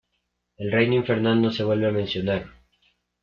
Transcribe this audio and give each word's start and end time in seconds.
El 0.57 0.71
reino 0.71 0.95
infernal 0.95 1.39
no 1.39 1.51
se 1.51 1.63
vuelve 1.63 1.87
a 1.87 1.91
mencionar. 1.91 2.47